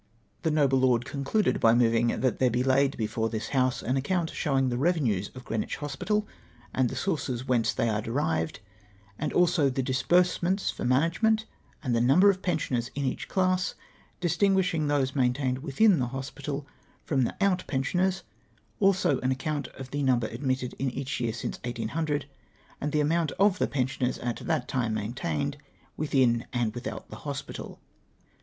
Tlie 0.43 0.51
noble 0.53 0.79
lord 0.79 1.05
concluded 1.05 1.59
by 1.59 1.75
moving,' 1.75 2.07
That 2.21 2.39
there 2.39 2.49
be 2.49 2.63
laid 2.63 2.97
before 2.97 3.29
this 3.29 3.49
House 3.49 3.83
an 3.83 3.97
account 3.97 4.31
showing 4.31 4.69
the 4.69 4.77
revenues 4.79 5.29
of 5.35 5.45
Cfreenwich 5.45 5.75
Hospital 5.75 6.25
and 6.73 6.89
the 6.89 6.95
sources 6.95 7.47
whence 7.47 7.71
they 7.71 7.87
are 7.87 8.01
derived, 8.01 8.61
also 9.35 9.69
the 9.69 9.83
disbursements 9.83 10.73
fjr 10.73 10.87
manage 10.87 11.21
ment 11.21 11.45
and 11.83 11.93
the 11.95 12.01
number 12.01 12.31
of 12.31 12.41
pensioners 12.41 12.89
in 12.95 13.03
eacli 13.05 13.27
class; 13.27 13.75
distin 14.21 14.53
guishing 14.55 14.87
those 14.87 15.15
maintained 15.15 15.61
witliin 15.61 15.99
the 15.99 16.07
hospital 16.07 16.65
from 17.03 17.21
the 17.23 17.35
out 17.39 17.63
pensioners; 17.67 18.23
also 18.79 19.19
an 19.19 19.31
account 19.31 19.67
of 19.77 19.91
the 19.91 20.01
number 20.01 20.25
admitted 20.25 20.73
in 20.79 20.89
each 20.89 21.19
year 21.19 21.31
since 21.31 21.59
1800, 21.63 22.25
and 22.81 22.91
the 22.91 23.01
amount 23.01 23.33
of 23.33 23.59
the 23.59 23.67
pensioners 23.67 24.17
at 24.17 24.37
tliat 24.37 24.65
time 24.65 24.95
maintained 24.95 25.57
within 25.95 26.47
and 26.51 26.73
without 26.73 27.07
tlie 27.11 27.17
hospital.' 27.17 27.79